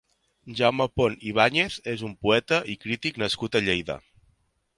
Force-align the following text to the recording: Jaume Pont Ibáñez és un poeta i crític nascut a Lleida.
Jaume 0.59 0.87
Pont 0.99 1.15
Ibáñez 1.31 1.77
és 1.93 2.03
un 2.09 2.15
poeta 2.25 2.63
i 2.75 2.79
crític 2.87 3.21
nascut 3.27 3.61
a 3.61 3.67
Lleida. 3.69 3.99